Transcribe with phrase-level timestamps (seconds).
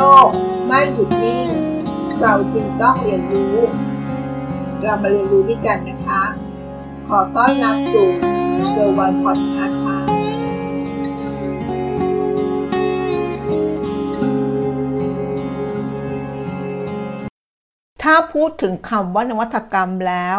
[0.00, 0.28] ลก
[0.66, 1.48] ไม่หยุดนิ่ง
[2.20, 3.56] เราจึงต้องเรียนรู้
[4.82, 6.22] เรามาเรียนรู้ด้วยกันนะคะ
[7.08, 8.08] ขอต้อนรับสู่
[8.70, 9.98] เซอร์วันพอดคาส์ค่ะ
[18.02, 20.38] ถ้าพูดถึงคำว่านวัตกรรมแล้ว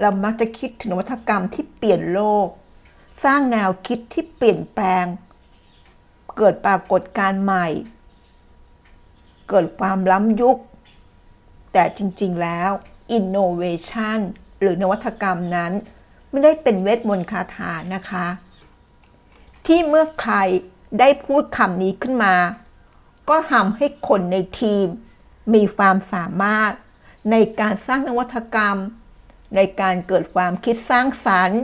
[0.00, 2.48] เรามักจะคิดถึงนวัตกรรมที่เปลี่ยนโลก
[3.24, 5.04] สร้างแนวคิดที่เปลี่ยนแปลง
[6.36, 7.66] เกิดปรากฏการณ์ใหม่
[9.48, 10.58] เกิดความล้ำยุค
[11.72, 12.70] แต่จริงๆแล้ว
[13.16, 14.18] innovation
[14.60, 15.72] หรือนวัตกรรมนั้น
[16.30, 18.26] ไม่ได้เป็นเวทมนต์คาถานะคะ
[19.66, 20.36] ที่เมื่อใคร
[20.98, 22.34] ได้พูดคำนี้ขึ้นมา
[23.28, 24.86] ก็ทำให้คนในทีม
[25.54, 26.72] มีความสามารถ
[27.30, 28.78] ในการสร้างนวัตกรรม
[29.56, 31.60] ในการเกิดความคิดสร้างสรรค์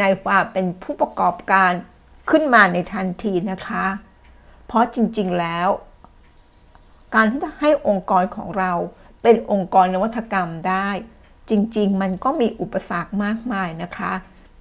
[0.00, 1.72] ในความเป็นผู้ประกอบการ
[2.30, 3.86] ขึ้นมาในทันทีนะคะ
[4.66, 5.68] เพราะจริงๆแล้ว
[7.14, 8.72] การที่จะให้องค์กรของเรา
[9.22, 10.88] เป็นองค์กรนวัตกรรมได้
[11.50, 14.12] จริงๆ มันก็มีอุปสรรคมากมายนะคะ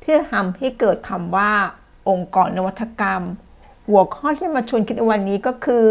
[0.04, 1.52] ที่ทำให้เกิดคำว่า
[2.10, 3.24] องค์กรนวัตกรรม
[3.88, 5.86] หัวข้อที่มาชวนคิดวันนี้ก็คือ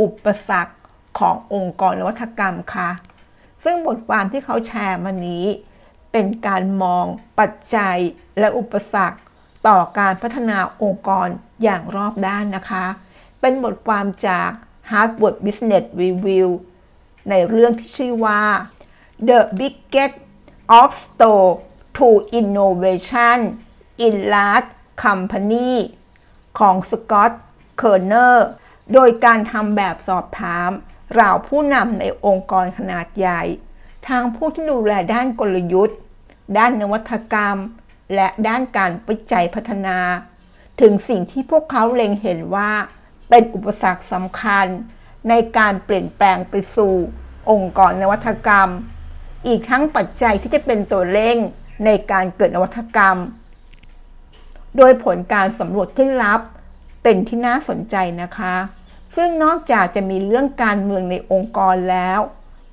[0.00, 0.74] อุปสรรค
[1.18, 2.90] ขององค์กรนวัตกรรมค่ะ
[3.64, 5.44] ซึ่งบทความที่เขาแชร์มานี้
[6.12, 7.06] เป็นการมอง
[7.38, 7.96] ปัจจัย
[8.38, 9.18] และอุปสรรค
[9.68, 11.26] ต่อการพัฒนาองค์กร
[11.62, 12.84] อย่างรอบด้านนะคะ
[13.40, 14.50] เป็นบทความจาก
[14.90, 16.48] Harvard Business Review
[17.30, 18.42] ในเรื่องที่ชื่อว่า
[19.28, 20.16] The Biggest
[20.80, 21.48] Obstacle
[21.96, 22.08] to
[22.40, 23.38] Innovation
[24.06, 24.70] in Large
[25.04, 25.72] Company
[26.58, 27.40] ของสกอตต์
[27.78, 28.48] เคอร์เนอร์
[28.92, 30.70] โดยการทำแบบสอบถาม
[31.18, 33.42] ราวผู้นำในองค์กรขนาดใหญ่
[34.08, 35.98] ทางผู้ที่ดูแลด้านกลยุทธ์
[36.58, 37.56] ด้านนวัตกรรม
[38.14, 39.98] และด้านการวิจัยพัฒนา
[40.80, 42.70] ถึงสิ่งที่พวกเขาเล็งเห็นว่า
[43.28, 44.66] เป็นอุปสรรคสำคัญ
[45.28, 46.94] ในการเปลี่ยนแปลงไปสู่
[47.50, 48.70] องค์กรนวัตกรรม
[49.46, 51.36] อีกทั้งปัจจัยที่จะเป็นตัวเร่ง
[51.84, 53.16] ในการเกิดนวัตกรรม
[54.76, 56.40] โดยผลการสำรวจที่รับ
[57.02, 58.54] เป็นที่น่าสนใจนะคะ
[59.16, 62.20] ซึ่งนอกจากจะมีเรื่องการเมืองในองค์กรแล้ว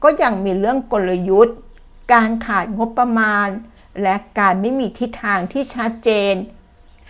[0.03, 1.57] ก็ยังมีเรื่องกลยุทธ์
[2.13, 3.47] การขาดงบประมาณ
[4.01, 6.33] และการไม่มีทิศทางที่ชัดเจน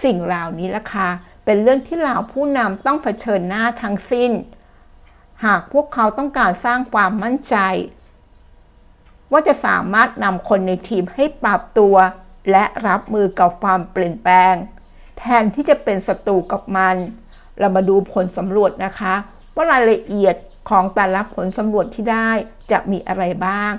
[0.03, 1.09] สิ่งเหล่านี้ละค่ะ
[1.45, 4.31] เป็นเรื่องที่เหล่าผู้นำต้องเผชิญหน้าทั้งสิ้น
[5.45, 7.55] หากพวกเขาต้องการสร้างความมั่นใจ
[9.31, 11.95] ว่าจะสามารถนำคนในทีมให้ปรับตัว
[12.51, 14.55] และรับมือกับความเปลี่ยนแปลง
[15.17, 16.95] แทนที่จะเป็นศัตรูกับมัน
[17.59, 19.13] เรามาดูผลสำรวจนะคะ
[19.55, 20.35] ว่ารายละเอียด
[20.69, 22.29] ของแต่ละผลสำรวจที่ได้
[22.71, 23.71] จะมีอะไรบ้าง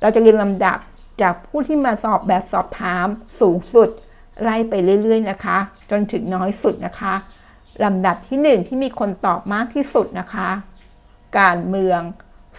[0.00, 0.78] เราจะเรียงลำดับ
[1.22, 3.06] จากผู้ที่มาสอบแบบสอบถาม
[3.40, 3.88] สูงสุด
[4.42, 5.58] ไล่ไปเรื่อยๆนะคะ
[5.90, 7.14] จนถึงน้อยสุดนะคะ
[7.84, 10.48] ลำดับที่1ที่มีคนตอบมากที่สุดนะคะ
[11.38, 12.00] การเมือง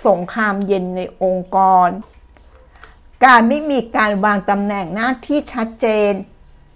[0.08, 1.58] สงครามเย็นในองค์ก
[1.88, 1.90] ร
[3.26, 6.12] การไม่มีการวางตำแหน่งหน้าที่ชัดเจน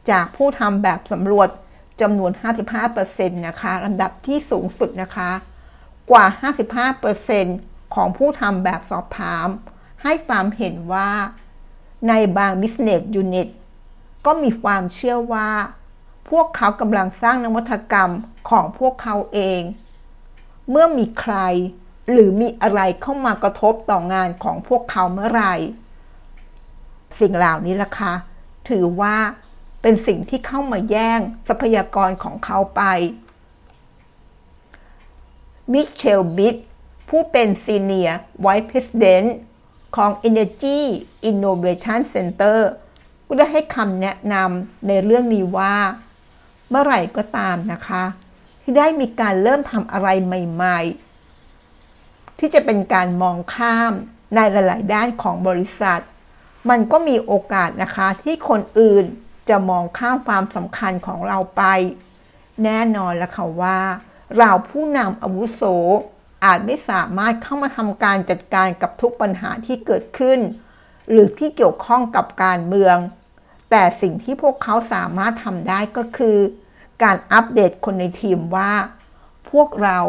[0.10, 1.50] จากผู้ทำแบบสำรวจ
[2.02, 2.32] จำนวน
[2.90, 5.32] 55%นะคะลำดับที่สูงสุดนะคะ
[6.12, 6.26] กว่า
[7.10, 9.48] 55%ของผู้ทำแบบสอบถาม
[10.04, 11.10] ให้ความเห็นว่า
[12.10, 13.48] ในบาง business unit
[14.26, 15.50] ก็มีความเชื่อว่า
[16.30, 18.12] พวกเขากำลังสร้างนวัตกรรม
[18.50, 19.62] ของพวกเขาเอง
[20.70, 21.36] เมื่อมีใคร
[22.12, 25.54] หรือมีอะไรเข้ามากระทบต่องานของพวกเขาเมื่อไหร่
[27.20, 28.14] สิ่งเหล่านี้ล่ะคะ
[28.70, 29.16] ถือว่า
[29.82, 32.82] เป็นสิ่งที่เข้ามาแย่งทรัพยากรของเขาไป
[35.72, 36.56] มิเชลบิท
[37.10, 39.38] ผู้เป็นซีเนียร์ไวท์เพรสเดนต์
[39.96, 40.80] ของ Energy
[41.30, 42.60] Innovation Center
[43.34, 45.76] ก็ได้ให้คำแนะนำในเรื่องนี้ว่า
[46.70, 48.04] เมื่อไหร่ก็ตามนะคะ
[48.62, 50.80] ที่ได้มีการเริ่มทำอะไรใหม่
[51.60, 53.94] ๆ ที่จะเป็นการมองข้าม
[54.36, 56.02] ในหลาย ๆ ด้านของบริษัท
[56.70, 59.06] มันก็มีโอกาสนะคะที่คนอื่น
[59.50, 61.64] จะมองข้ามความสำคัญของเราไป
[62.64, 63.80] แน่นอนละค่ะว่า
[64.38, 65.62] เราผู้นำอาวุโส
[66.46, 70.40] อาจไม่สามารถเข้ามาทำการจัดการกับทุกปัญหาที่เกิดขึ้น
[71.12, 72.98] หรือที่เกี่ยวข้องกับการเมือง
[73.76, 76.38] แต่สิ่งที่พวกเขาสามารถทำได้ก็คือ
[77.04, 78.72] การอัปเดตคนในทีมว่า
[79.52, 80.00] พวกเรา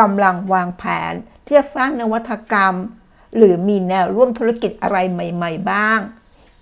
[0.00, 1.12] กำลังวางแผน
[1.44, 2.74] ที่จะสร้างนวัตกรรม
[3.36, 5.98] หรือมีแนวร่วมธุรกิจอะไรใหม่ ๆ บ้าง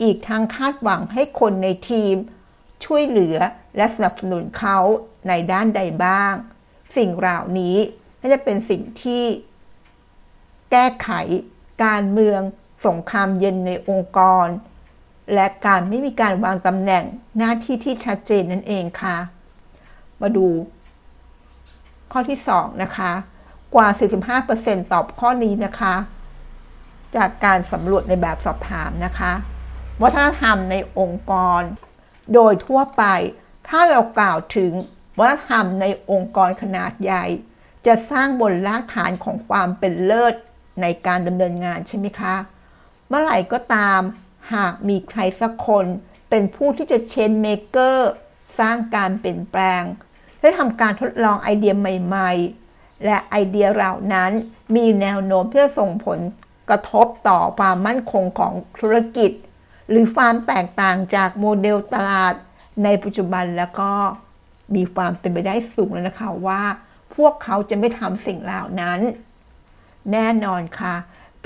[0.03, 2.15] อีกทางคาดหวังให้คนในทีม
[2.85, 3.37] ช่วยเหลือ
[3.77, 4.79] และสนับสนุนเขา
[5.29, 6.33] ในด้านใดบ้าง
[6.97, 7.77] สิ่งเหล่านี้
[8.21, 9.25] น่าจะเป็นสิ่งที่
[10.71, 11.11] แก้ไข
[11.85, 12.41] การเมือง
[12.87, 14.47] สงครามเย็นในองค์กร
[15.35, 17.05] และการไม่มีการวางตำแหน่ง
[17.39, 19.17] หน้าที่ที่ชัดเจนนั่นเองค่ะ
[20.21, 20.47] มาดู
[22.13, 23.13] ข้อที่ 2 นะคะ
[23.75, 23.89] กว่า
[24.45, 25.95] 45%ตอบข้อนี้นะคะ
[27.17, 29.33] จากการสำรวจในแบบสอบถามนะคะ
[30.03, 31.63] วัฒนธรรมในองค์กร
[32.35, 33.05] โดยทั่วไป
[33.69, 34.73] ถ้าเรากล่าวถึง
[35.19, 37.25] วัฒนธรรมในองค์กรขนาดใหญ่
[37.87, 40.35] จะสร้างบนรากฐานของความเป็นเลิศ
[40.83, 42.35] ในการดำเนินงานใช่ไหมคะ
[43.09, 44.01] เมื่อไหร่ก็ตาม
[44.55, 45.87] หากมีใครสักคน
[46.31, 48.11] เป็นผู้ที่จะ change maker
[48.59, 49.83] สร้างการเปลี่ยนแปลง
[50.41, 52.33] ได้ทำการทดลองไอเดียใหม่
[52.69, 54.31] ๆ และไอเดียเหล่านั้น
[54.77, 56.19] มีแนวโน้มเพื่อส่งผล
[56.69, 59.31] กระทบต่อความมั่นคงของธุรกิจ
[59.89, 62.35] หรือความแตกต่างจากโมเดลตลาด
[62.85, 63.91] ในปัจจุบันแล้วก็
[64.75, 66.63] มีความเป็นไปได้สูงแล้วนะคะว่า
[67.15, 69.01] พวกเขาจะไม่ทำสิ่งเหล่านั้น
[70.13, 70.95] แน่นอนค่ะ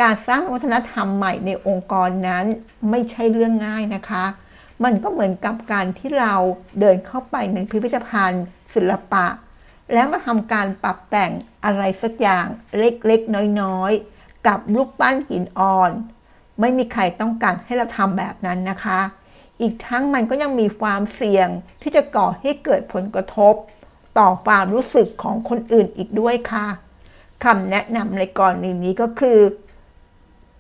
[0.03, 2.45] การสร้างวัฒนธรรมใหม่ในองค์กรนั้น
[2.91, 4.25] ไม่ใช่เรื่องง่ายนะคะ
[4.85, 6.35] มันก็เหมือนกับการที่เรา
[6.81, 8.45] เดินเข้าไปในพิพิธภัณฑ์
[8.75, 9.27] ศิลปะ
[9.93, 11.33] แล้วมาทำการปรับแต่ง
[11.65, 12.47] อะไรสักอย่าง
[12.79, 15.91] เล็กๆ น้อยๆ กับรูปปั้นหินอ่อน
[16.61, 19.01] ไม่มีใครต้องการให้เราทำแบบนั้นนะคะ
[19.61, 21.49] อีกทั้งมันก็ยังมีความเสี่ยง
[21.83, 23.55] ที่จะก่อให้เกิดผลกระทบ
[24.19, 26.67] ต่อความรู้สึกของคนอื่นอีกด้วยค่ะ
[27.45, 29.39] คำแนะนำในกรณีนี้ก็คือ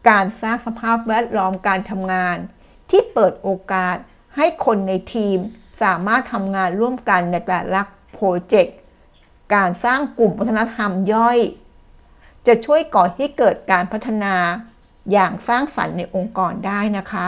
[0.09, 2.37] การสร้างสภาพแวดล้อมการทำงาน
[2.91, 3.97] ที่เปิดโอกาส
[4.37, 5.39] ให้คนในทีม
[5.83, 7.81] สามารถทำงานร่วมกันในแต่ละ
[8.13, 8.77] โปรเจกต์
[9.55, 11.39] การสร้างกลุ่มวัฒนธรรมย่อย
[12.47, 14.35] จะช่วยก่อให้เกิดการพัฒนา
[15.13, 17.27] อย่างสร้างสรรค์ในองค์กรได้นะคะ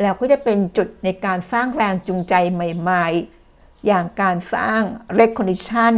[0.00, 3.06] แล้วก็จะเป็นจุดในการสร้างแรงจูงใจใหม่
[3.46, 4.82] ๆ อย่างการสร้าง
[5.18, 5.94] recognition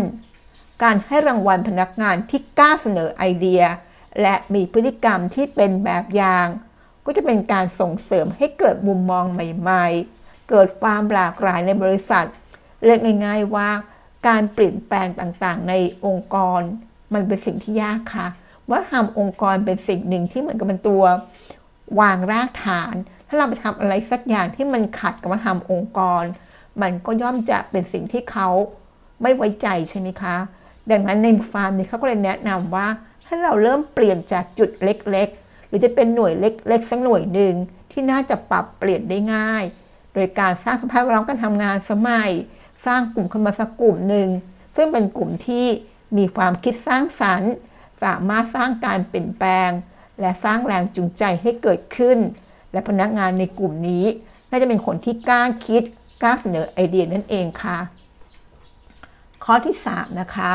[0.83, 3.63] การให้รางวัลพนักงานที่กล้าเสนอไอเดีย
[4.23, 6.47] และมีพฤติกรรมที่เป็นแบบอย่าง
[7.05, 12.27] ก็จะเป็นการส่งเสริมให้เกิดมุมมองใหม่ๆ เกิดความหลากหลายในบริษัท
[12.85, 13.69] เรียกง่ายๆว่า
[14.29, 15.75] การเปลี่ยนแปลงต่างๆ ใน
[16.07, 16.61] องค์กร
[17.15, 18.29] มันเป็นสิ่งที่ยากค่ะ
[18.71, 21.03] ว่าทำองค์กรเป็นสิ่งหนึ่งที่เหมือนกับเป็นตัว
[22.01, 22.95] วางรากฐาน
[23.29, 26.23] ถ้าเราไปทำอะไรสักอย่างที่มันขัดกับมาทำองค์กร
[26.83, 28.49] มันก็ย่อมจะเป็นสิ่งที่เขา
[29.23, 30.37] ไม่ไว้ใจใช่ไหมคะ
[30.91, 32.87] ดังนั้นในฟาร์มนี้เขาก็เลยแนะนำว่า
[33.27, 37.55] ให้เราเริ่มเปลี่ยนจากจุดเล็กๆ หรือจะเป็นหน่วยเล็กๆสักหน่วยหนึ่ง
[37.93, 39.65] ที่น่าจะปรับเปลี่ยนได้ง่าย
[40.15, 42.31] โดยการสร้างสภาพแวดล้อมการทำงานสมัย
[42.87, 44.29] สร้างกลุ่มขึ้นมาสักกลุ่มหนึ่ง
[44.77, 45.67] ซึ่งเป็นกลุ่มที่
[46.19, 47.53] มีความคิดสร้างสรรค์
[48.03, 49.71] สามารถสร้างการเปลี่ยนแปลง
[50.21, 52.19] และสร้างแรงจูงใจให้เกิดขึ้น
[52.73, 54.05] และพนักงานในกลุ่มนี้
[54.51, 55.83] น่าจะเป็นคนที่กล้าคิด
[56.23, 57.79] กล้าเสนอไอเดียนั่นเองค่ะ
[59.45, 60.53] ข้อที่ 3 นะคะ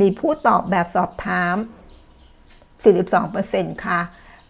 [0.00, 1.56] มีผู้ตอบแบบสอบถาม
[2.74, 4.00] 42%ค่ะ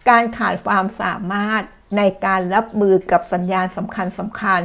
[0.09, 1.61] การขาดความสามารถ
[1.97, 4.61] ในการรับมือกับสัญญาณสำคัญสำคัญ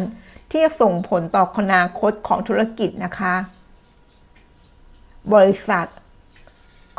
[0.50, 3.34] ที่จะส่งผลต่ออนาคตของธุรกิจนะคะ
[5.34, 5.86] บริษัท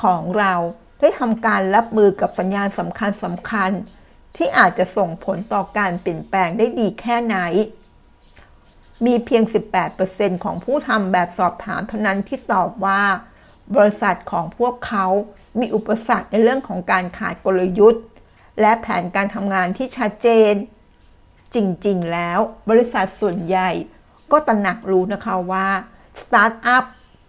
[0.04, 0.54] ของเรา
[1.00, 3.72] ได้ทำการรับมือกับสัญญาณสำคัญสำคัญ
[4.38, 7.38] ที่อาจจะส่งผลต่อการเปลี่ยนแปลงได้ดีแค่ไหน
[9.06, 9.44] มีเพียง
[9.94, 13.02] 18%ของผู้ทำแบบสอบถามเท่านั้นที่ตอบว่า
[13.76, 15.06] บริษัทของพวกเขา
[15.60, 18.04] มีอุปสรรคในเรื่องของการขาดกลยุทธ์
[18.62, 20.54] และแผนการทำงานที่ชัดเจน
[21.56, 23.70] จริงๆ แล้วบริษัทส่วนใหญ่
[24.32, 25.68] ก็ตระหนักรู้นะคะว่า
[26.22, 26.84] สตาร์ทอัพ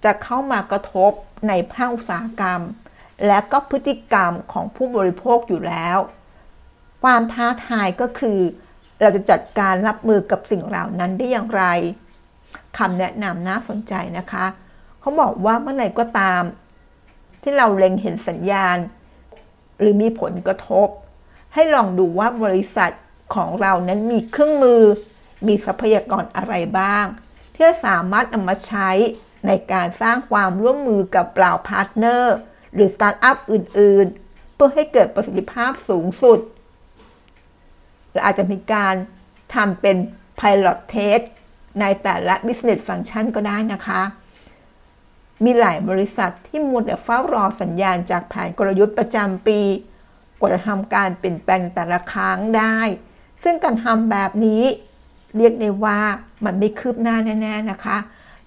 [0.05, 1.13] จะเข้ามากระทบ
[1.49, 2.61] ในภาคอุตสาหกรรม
[3.27, 5.99] และก็พฤติกรรมของผู้บริโภคอยู่แล้ว
[7.05, 8.39] ความท้าทายก็คือ
[9.01, 11.65] เราจะจัดการรับมือกับสิ่งเหล่านั้นได้อย่างไร
[12.79, 14.47] คำแนะนำน่าสนใจนะคะ
[15.09, 16.43] เขาบอกว่าเมื่อไหร่ก็ตาม
[17.43, 18.77] ที่เราเล็งเห็นสัญญาณ
[19.79, 20.89] หรือมีผลกระทบ
[21.55, 22.93] ให้ลองดูว่าบริษัท
[23.35, 24.83] ของเรานั้นมีเครื่องมือ
[25.47, 27.05] มีทรัพยากรอะไรบ้าง
[27.55, 28.91] ที่สามารถนำมาใช้
[29.47, 32.37] ในการสร้างความร่วมมือกับเหล่า partner
[32.75, 36.39] หรือสตาร์ทอัพอื่น ๆ เพื่อให้เกิดประสิทธิภาพสูงสุด
[38.13, 38.95] และอาจจะมีการ
[39.55, 39.97] ทำเป็น
[40.39, 41.23] Pilot Test
[41.81, 44.03] ในแต่ละ Business Function ก็ได้นะคะ
[45.45, 49.61] มีหลายบริษัทที่มัวแต่เฝ้ารอสัญญาณจากแผนกลยุทธ์ประจำปี
[50.41, 52.79] กว่าจะทำการเปลี่ยนแปลงแต่ละครั้งได้
[53.45, 54.63] ซึ่งการทำแบบนี้
[55.37, 55.99] เรียกได้ว่า
[56.45, 57.97] มันไม่คืบหน้าแน่ๆนะคะ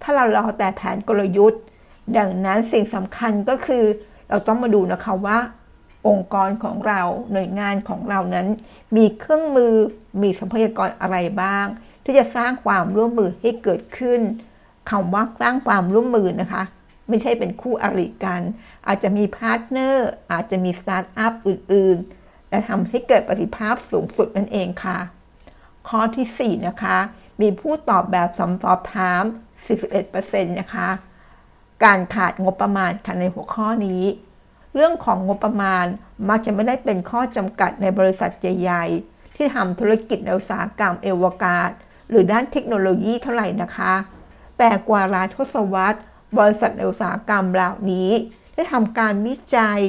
[0.01, 1.62] ถ้าเรารอแต่แผนกลยุทธ์
[2.17, 3.83] ดังนั้นสิ่งสำคัญก็คือ
[4.29, 5.39] เราต้องมาดูนะคะว่า
[6.07, 8.48] องค์กรของเราหน่วยงานของเรานั้น
[8.95, 9.74] มีเครื่องมือ
[10.21, 11.65] มีทรัพยากรอะไรบ้าง
[12.03, 14.19] ที่จะสร้างความร่วมมือให้เกิดขึ้น
[14.89, 16.63] คำว่าสร้างความร่วมมือนะคะ
[17.10, 18.41] ไม่ใช่เป็นคู่อริกัน
[18.88, 24.98] อาจจะมี partner อาจจะมีสตาร์ทอัพอื่นๆ และทำให้เกิดประสิทธิภาพสูงสุดนั่นเองค่ะ
[25.88, 26.98] ข้อที่ 4 นะคะ
[27.41, 29.24] มีผู้ตอบแบบสำสอบถาม
[29.86, 30.89] 41%นะคะ
[31.84, 34.03] การขาดงบประมาณค่ะในหัวข้อนี้
[34.75, 35.86] เรื่องของงบประมาณ
[36.29, 41.70] มักจะไม่ได้เป็นข้อจำกัดในบริษัทใหญ่ๆ ที่ทำธุรกิจในอุตสาหกรรมเอวกาศ
[42.10, 43.93] หรือด้านเทคโนโลยีเท่าไหร่นะคะ
[44.58, 46.00] แต่กว่าราทศวรรษ
[46.38, 48.09] บริษัทในอุตสาหกรรมเหล่านี้
[48.53, 49.79] ได้ทำการวิจัย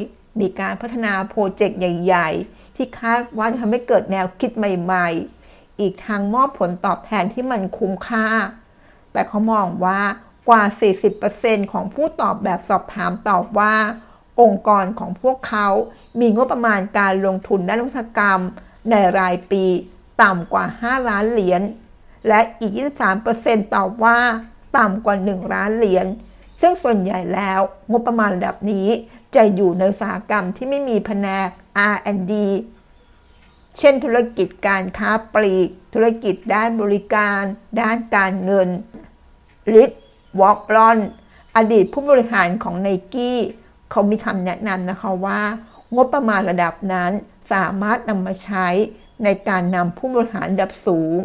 [0.40, 5.08] มีการพัฒนาโปรเจกต์ใหญ่ ๆ ที่คาดว่าจะทำให้เกิดแนวคิดใหม่
[5.44, 8.28] ๆ อีกทางมอบผลตอบแทนที่มันคุ้มค่า
[9.12, 10.00] แต่เขามองว่า
[10.48, 10.62] กว่า
[11.18, 13.74] 40%ของผู้ตอบแบบสอบถามตอบว่า
[14.40, 15.68] องค์กรของพวกเขา
[16.20, 18.40] มีงบประมาณการลงทุนด้านนวัตกรรม
[18.90, 19.64] ในรายปี
[20.22, 21.62] ต่ำกว่า 5 ล้านเหรียญ
[22.28, 22.72] และอีก
[23.22, 24.18] 23%ตอบว่า
[24.78, 26.06] ต่ำกว่า 1 ล้านเหรียญ
[26.62, 28.88] ซึ่งส่วนใหญ่แล้วงบประมาณระดับนี้
[29.34, 31.48] จะอยู่ในอุตสาหกรรมที่ไม่มีแผนก
[31.92, 32.32] R&D
[33.78, 37.42] เช่นธุรกิจการค้าปลีก ธุรกิจด้านบริการ
[37.80, 38.68] ด้านการเงิน
[39.74, 39.90] ลิท
[40.40, 40.98] วอล์กลอน
[41.56, 43.38] อดีตผู้บริหารของไนกี้
[43.90, 45.42] เขามีคำแนะนำนะคะว่า
[45.96, 47.12] งบประมาณระดับนั้น
[47.52, 48.68] สามารถนำมาใช้
[49.24, 51.16] ในการนำผู้บริหารระดับสูง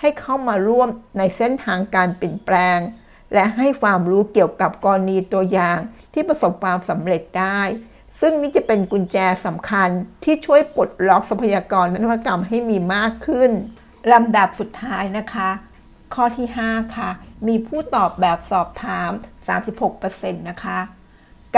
[0.00, 2.78] ให้เข้ามาร่วมในเส้นทางการเปลี่ยนแปลง
[3.34, 5.78] และให้ความรู้เกี่ยวกับกรณีตัวอย่าง
[6.12, 7.60] ที่ประสบความสำเร็จได้
[8.20, 9.88] ซึ่งนี่จะเป็นกุญแจสำคัญ
[10.24, 13.50] ที่ช่วยปลดล็อกทรัพยากรนวัตกรรมให้มีมากขึ้น
[14.12, 15.50] ลำดับสุดท้ายนะคะ
[16.14, 17.10] ข้อที่ 5 ค่ะ
[17.48, 19.10] มีผู้ตอบแบบสอบถาม
[19.74, 20.78] 36%นะคะ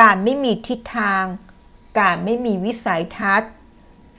[0.01, 1.25] การไม่มีทิศทาง
[2.01, 3.51] การไม่มีวิสัยทัศน์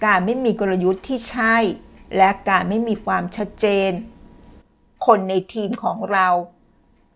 [0.05, 1.55] การไม่มีกลยุทธ์ที่ใช่
[2.17, 3.91] และการไม่มีความชัดเจน
[5.05, 6.27] คนในทีมของเรา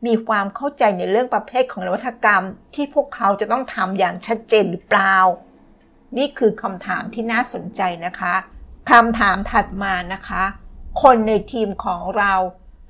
[0.06, 2.44] มีความเข้าใจในเรื่องประเภทของนวัตกรรม
[2.76, 5.16] ที่พวกเขาจะต้องทำอย่างชัดเจนหรือเปล่า
[6.18, 8.36] นี่คือคำถามที่น่าสนใจนะคะ
[8.92, 10.44] คำถามถัดมานะคะ
[11.02, 12.34] คนในทีมของเรา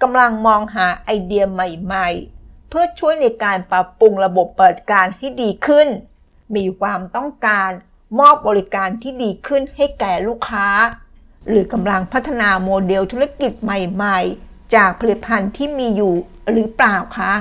[0.02, 5.88] กำลังมองหาไอเดียใหม่ๆ เพื่อช่วยในการปรับปรุงระบบเปิดการให้ดีขึ้น
[6.56, 7.70] มีความต้องการ
[8.20, 10.68] มอบบริการที่ดีขึ้นให้แก่ลูกค้า
[11.48, 16.14] หรือกำลังพัฒนาโมเดลธุรกิจใหม่ ๆ จากผลิตภัณฑ์ที่มีอยู่
[16.52, 17.34] หรือเปล่าคะ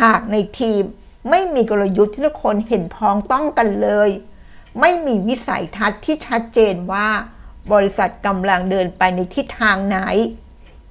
[0.00, 0.82] หากในทีม
[1.30, 4.10] ไม่มีกลยุทธ์ที่ทุกคนเห็นพ้องต้องกันเลย
[4.80, 7.08] ไม่มีวิสัยทัศน์ที่ชัดเจนว่า
[7.72, 9.98] บริษัทกำลังเดินไปในทิศทางไหน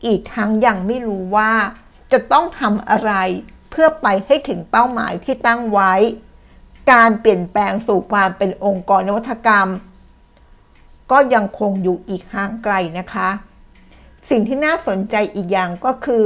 [0.05, 1.51] อีกทั้งยังไม่รู้ว่า
[2.11, 3.11] จะต้องทำอะไร
[3.69, 5.93] เพื่อไปให้ถึงเป้าหมายที่ตั้งไว้
[6.91, 9.69] การเปลี่ยนแปลงสู่ความเป็นองค์กรนวัตกรรม
[11.11, 13.29] ก็ยังคงอยู่อีกห่างไกลนะคะ
[14.29, 16.25] สิ่งที่น่าสนใจอีกอย่างก็คือ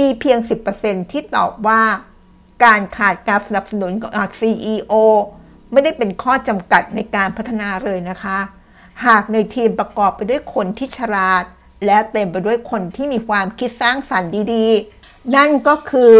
[0.00, 0.38] มีเพียง
[0.74, 1.82] 10%ที่ตอบว่า
[2.64, 4.94] การขาดการสนับสนุนของ CEO
[5.72, 8.38] ไม่ได้เป็นข้อจำกัดในการพัฒนาเลยนะคะ
[9.06, 11.44] หากในทีมประกอบไปด้วยคนที่ฉลาด
[11.84, 16.12] และเต็มไปด้วยคนที่มีความคิดสร้างสรรค์ดีๆ นั่นก็คือ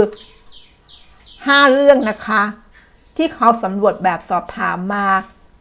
[0.66, 2.42] 5 เรื่องนะคะ
[3.16, 5.06] ที่เขาสำรวจแบบสอบถามมา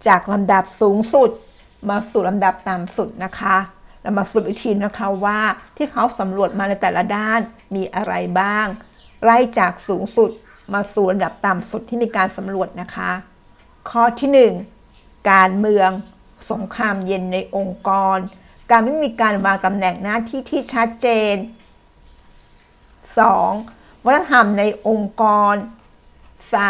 [0.07, 1.29] จากลำดับสูงสุด
[1.89, 3.57] มาสู่ลำดับต่ำสุดนะคะ
[4.05, 5.39] เรามาสรุปอีกทีนะคะว่า
[5.77, 7.39] ที่เขาสำรวจมาในแต่ละด้าน
[7.75, 8.65] มีอะไรบ้าง
[9.23, 10.31] ไล่จากสูงสุด
[10.73, 13.11] มาสู่ระดับต่ำสุดที่มีการสำรวจนะคะ
[13.89, 14.51] ข้อที่
[14.89, 15.89] 1 การเมือง
[16.51, 18.17] สงครามเย็นในองค์กร
[18.71, 21.35] การไม่มีการวางตำแหน่งหน้าที่ที่ชัดเจน
[23.31, 24.05] 2.
[24.05, 25.55] วัฒนธรรมในองค์กร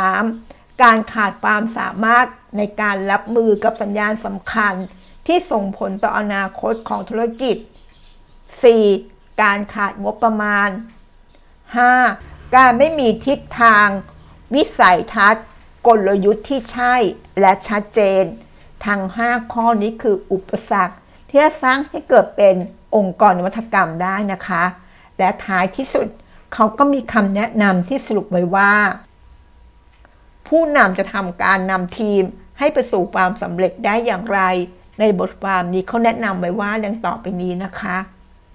[0.04, 0.82] 3.
[0.84, 2.28] การขาดความสามารถ
[2.58, 4.74] ในการรับมือกับสัญญาณสำคัญ
[5.28, 7.56] ที่ส่งผลต่ออนาคตของธุรกิจ
[8.70, 9.42] 4.
[9.42, 10.70] การขาดงบประมาณ
[11.82, 12.56] 5.
[12.56, 13.88] การไม่มีทิศทาง
[14.56, 15.46] วิสัยทัศน์
[15.88, 16.96] กลยุทธ์ที่ใช่
[17.40, 18.24] และชัดเจน
[18.86, 20.96] ทั้ง 5 ข้อนี้คืออุปสรรค
[21.30, 22.56] ที่จะสร้างให้เกิดเป็น
[22.96, 24.64] องค์กรนวัตกรรมได้นะคะ
[25.18, 26.08] และท้ายที่สุด
[26.54, 28.74] เขาก็มีคำแนะนำที่สรุปไว้ว่า
[30.48, 32.24] ผู้นำจะทำการนำทีม
[32.60, 34.40] ให้ไปสู่ความสำเร็จได้อย่างไร
[35.00, 37.98] ในบทความนี้เขาแนะนำไว้ว่าดังต่อไปนี้นะคะ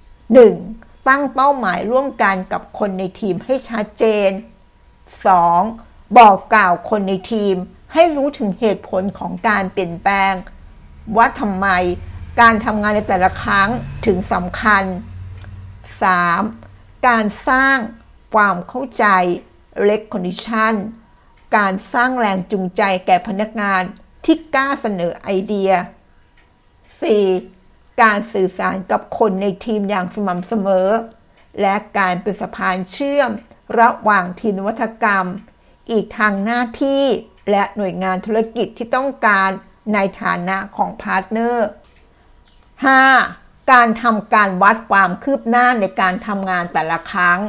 [0.05, 1.09] 1.
[1.09, 4.31] ตั้งเป้าหมายร่วมกันกับคนในทีมให้ชัดเจน
[5.45, 6.19] 2.
[6.19, 7.55] บอกกล่าวคนในทีม
[7.93, 10.35] ให้รู้ถึงเหตุผลของการเปลี่ยนแปลง
[11.17, 11.69] ว่าทำไม
[12.41, 13.69] การทำงานในแต่ละครั้ง
[14.07, 14.85] ถึงสำคัญ
[16.15, 17.09] 3.
[17.09, 17.77] การสร้าง
[18.35, 19.05] ความเข้าใจ
[19.89, 20.75] recognition
[21.57, 23.83] การสร้างแรงจูงใจแก่พนักงาน
[24.25, 25.71] ที่กล้าเสนอไอเดีย
[27.01, 28.03] 4.
[28.03, 30.89] การสื่อสารกับคนในทีมอย่างสม่ำเสมอ
[31.61, 33.31] และการเป็นสะพานเชื่อม
[33.81, 35.27] ระหว่างทีมนวัตกรรม
[35.91, 37.05] อีกทั้งหน้าที่
[37.51, 39.51] และหน่วยงานธุรกิจที่ต้องการ
[39.95, 41.69] ในฐานะของ partner
[42.89, 43.73] 5.
[43.73, 47.41] การทำการวัดความคืบหน้าในการทำงานแต่ละครั้ง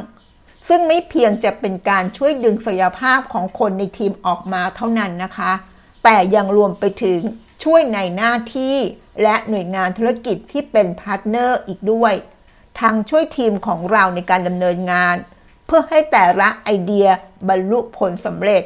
[0.68, 5.52] ซึ่งไม่เพียงจะเป็นการช่วยดึงศักยภาพของคนในทีมออกมาเท่านั้นนะคะ
[6.04, 7.20] แต่ยังรวมไปถึง
[7.64, 8.76] ช่วยในหน้าที่
[9.22, 12.14] และหน่วยงานธุรกิจที่เป็น partner อีกด้วย
[12.80, 15.16] ทั้งช่วยทีมของเราในการดำเนินงาน
[15.66, 17.08] เพื่อให้แต่ละไอเดีย
[17.48, 18.62] บรรลุผลสำเร็จ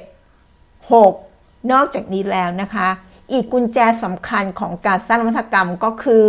[0.85, 1.73] 6.
[1.73, 2.89] นอกจากนี้แล้วนะคะ
[3.33, 6.25] อีกกุญแจสำคัญของการสร้างนวัตกรรมก็คือ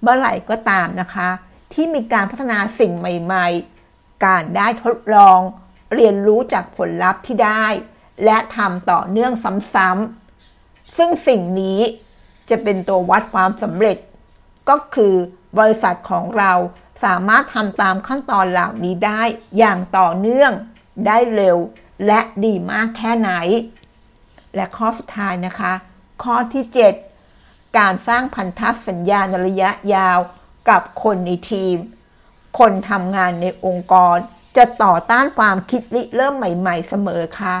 [0.00, 1.28] เมื่อไหร่ก็ตามนะคะ
[1.72, 3.48] ที่มีการพัฒนาสิ่งใหม่
[3.86, 5.40] ๆ การได้ทดลอง
[5.94, 7.66] เรียนรู้จากผลลัพธ์ที่ได้
[8.24, 9.32] และทำต่อเนื่อง
[9.74, 11.80] ซ้ำๆซึ่งสิ่งนี้
[12.50, 13.96] จะเป็นตัววัดความสำเร็จ
[14.68, 15.14] ก็คือ
[15.58, 16.52] บริษัทของเรา
[17.04, 19.22] สามารถทำตามขั้นตอนเหล่านี้ได้
[19.58, 20.52] อย่างต่อเนื่อง
[21.06, 21.58] ได้เร็ว
[22.06, 23.30] และดีมากแค่ไหน
[24.54, 25.72] และข้อสุดท้ายนะคะ
[26.22, 26.64] ข้อที่
[27.20, 30.18] 7 การสร้างพันธสัญญาในระยะยาว
[30.68, 31.76] กับคนในทีม
[32.58, 34.16] คนทำงานในองค์กร
[34.56, 37.56] จะต่อต้านความคิดริเริ่มใหม่ ๆ เสมอค่ะ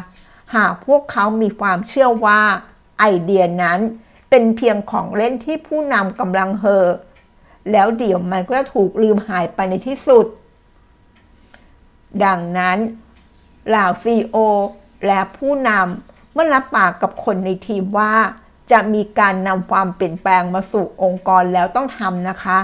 [0.54, 2.40] หากพวกเขามีความเชื่อว่า
[2.98, 3.80] ไอเดียนั้น
[4.30, 6.86] เป็นเพียงของเล่นที่ผู้นำกำลังเฮอ
[7.72, 10.26] แล้วเดี๋ยวมันก็จะถูกลืมหายไปในที่สุด
[12.24, 12.78] ดังนั้น
[13.68, 14.36] เหล่าซีโอ
[15.06, 18.12] และผู้นำเมื่อรับปากกับคนในทีมว่า
[18.72, 22.58] จะมีการนำความเปลี่ยนแปลงมาสู่องค์กรแล้วต้องทำนะคะ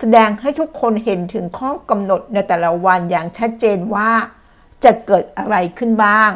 [0.00, 4.10] แสดงให้ทุกคนเห็นถึงข้อกำหนดในแต่ละวันอย่างชัดเจนว่า
[4.84, 6.30] จะเกิดอะไรขึ้นบ้าง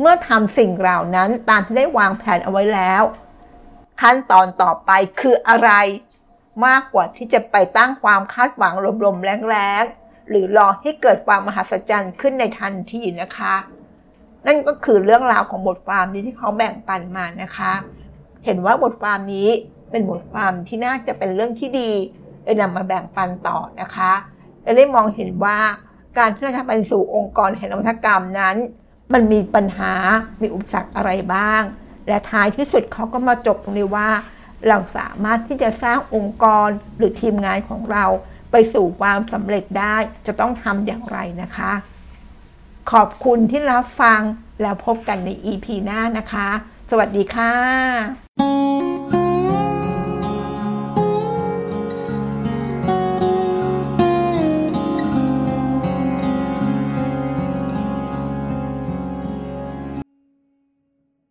[0.00, 3.02] เมื่อทำสิ่งเหล่านั้นตามที่ได้วางแผนเอาไว้แล้ว
[4.00, 4.90] ขั้นตอนต่อไป
[5.20, 5.70] คืออะไร
[6.66, 8.74] มากกว่าที่จะไปตั้งความคาดหวัง
[9.04, 13.54] ลมๆแรงๆ หรือรอให้เกิดความมหัศจรรย์ขึ้นในทันทีนะคะ
[14.46, 17.72] นั่นก็คือเรื่องราวของบทความนี้ที่เขาแบ่งปันมานะคะ
[18.44, 19.48] เห็นว่าบทความนี้
[19.90, 21.90] เป็นบทความที่น่าจะเป็นเรื่องที่ดี
[22.44, 24.12] เลยนำมาแบ่งปันต่อนะคะ
[24.62, 25.58] และได้มองเห็นว่า
[26.18, 28.56] การที่เราจะไปสู่องค์กรแห่งนวัตกรรมนั้น
[29.12, 29.92] มันมีปัญหา
[30.42, 31.62] มีอุปสรรคอะไรบ้าง
[32.08, 34.08] และท้ายที่สุดเขาก็มาจบตรงนี้ว่า
[34.68, 38.04] เราสามารถที่จะสร้างองค์กรหรือทีมงานของเรา
[38.50, 41.72] ไปสู่ความสำเร็จได้จะต้องทำอย่างไรนะคะ
[42.92, 44.20] ขอบคุณที่รับฟัง
[44.62, 46.48] แล้วพบกันใน EP หน้านะคะ
[46.90, 48.67] สวัสดีค่ะ